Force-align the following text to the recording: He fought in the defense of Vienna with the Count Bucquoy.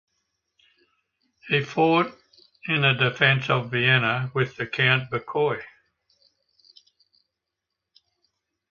He 1.47 1.61
fought 1.63 2.17
in 2.67 2.81
the 2.81 2.93
defense 2.93 3.51
of 3.51 3.69
Vienna 3.69 4.31
with 4.33 4.55
the 4.57 4.65
Count 4.65 5.11
Bucquoy. 5.11 5.61